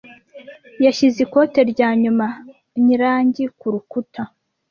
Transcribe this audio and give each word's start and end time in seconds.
Yashyize 0.85 1.17
ikote 1.25 1.59
rya 1.71 1.89
nyuma 2.01 2.25
ryirangi 2.77 3.43
kurukuta. 3.59 4.21